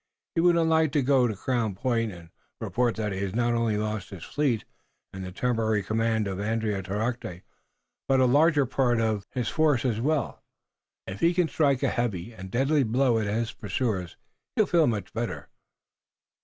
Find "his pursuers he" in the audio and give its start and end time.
13.27-14.63